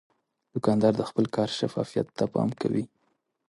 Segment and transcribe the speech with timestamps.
[0.53, 2.83] دوکاندار د خپل کار شفافیت ته پام کوي.